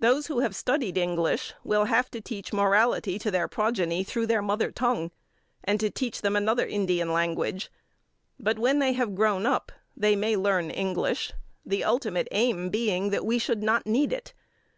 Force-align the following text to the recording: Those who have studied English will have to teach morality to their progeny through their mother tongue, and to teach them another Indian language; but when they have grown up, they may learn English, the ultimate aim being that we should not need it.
Those 0.00 0.28
who 0.28 0.38
have 0.40 0.56
studied 0.56 0.96
English 0.96 1.52
will 1.62 1.84
have 1.84 2.10
to 2.12 2.22
teach 2.22 2.54
morality 2.54 3.18
to 3.18 3.30
their 3.30 3.48
progeny 3.48 4.02
through 4.02 4.26
their 4.26 4.40
mother 4.40 4.70
tongue, 4.70 5.10
and 5.62 5.78
to 5.78 5.90
teach 5.90 6.22
them 6.22 6.36
another 6.36 6.64
Indian 6.64 7.12
language; 7.12 7.70
but 8.40 8.58
when 8.58 8.78
they 8.78 8.94
have 8.94 9.14
grown 9.14 9.44
up, 9.44 9.70
they 9.94 10.16
may 10.16 10.36
learn 10.36 10.70
English, 10.70 11.34
the 11.66 11.84
ultimate 11.84 12.28
aim 12.30 12.70
being 12.70 13.10
that 13.10 13.26
we 13.26 13.38
should 13.38 13.62
not 13.62 13.84
need 13.86 14.10
it. 14.10 14.32